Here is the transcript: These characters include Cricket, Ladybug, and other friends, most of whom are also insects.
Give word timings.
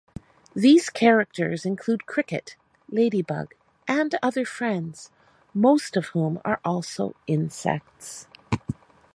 These 0.55 0.89
characters 0.89 1.63
include 1.63 2.07
Cricket, 2.07 2.55
Ladybug, 2.89 3.53
and 3.87 4.15
other 4.23 4.45
friends, 4.45 5.11
most 5.53 5.95
of 5.95 6.07
whom 6.07 6.41
are 6.43 6.59
also 6.65 7.15
insects. 7.27 8.25